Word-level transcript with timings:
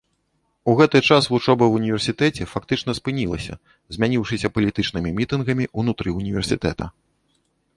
У 0.71 0.73
гэты 0.77 0.99
час 1.09 1.23
вучоба 1.33 1.63
ў 1.67 1.73
універсітэце 1.81 2.47
фактычна 2.53 2.95
спынілася, 2.99 3.59
змяніўшыся 3.97 4.51
палітычнымі 4.57 5.09
мітынгамі 5.21 5.65
ўнутры 5.83 6.09
універсітэта. 6.23 6.85